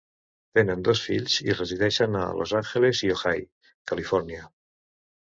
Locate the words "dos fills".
0.85-1.35